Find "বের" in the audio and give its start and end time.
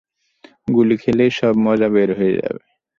1.93-2.09